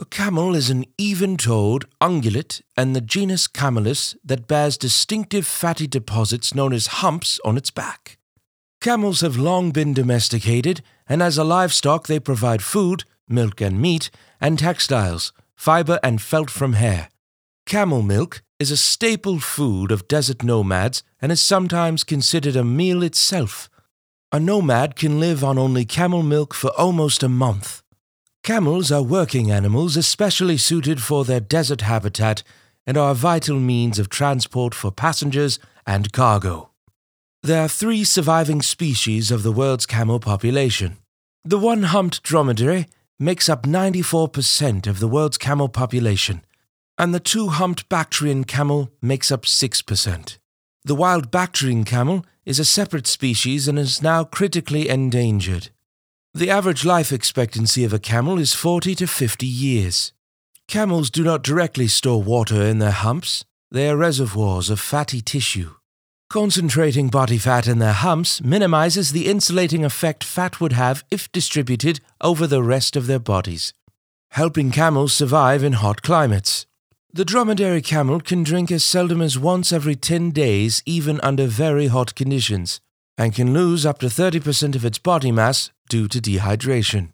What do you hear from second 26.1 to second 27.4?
milk for almost a